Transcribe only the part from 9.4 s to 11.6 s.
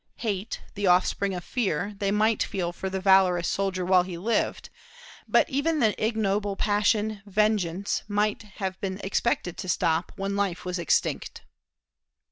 to stop when life was extinct.